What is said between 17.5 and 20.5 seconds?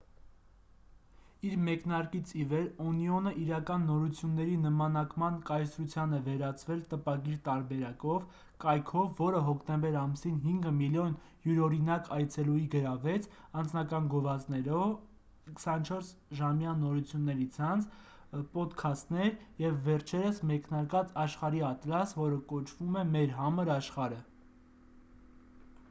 ցանց պոդքաստներ և վերջերս